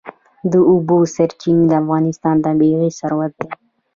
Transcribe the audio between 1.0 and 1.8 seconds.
سرچینې د